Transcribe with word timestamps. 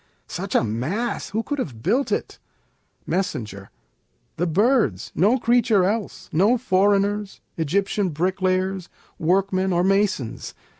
such 0.27 0.55
a 0.55 0.63
mass! 0.63 1.29
who 1.29 1.43
could 1.43 1.59
have 1.59 1.83
built 1.83 2.11
it? 2.11 2.39
Mess. 3.05 3.33
The 3.33 4.47
Birds; 4.47 5.11
no 5.13 5.37
creature 5.37 5.83
else, 5.85 6.27
no 6.33 6.57
foreigners, 6.57 7.39
Egyptian 7.55 8.09
bricklayers, 8.09 8.89
workmen 9.19 9.71
or 9.71 9.83
masons. 9.83 10.55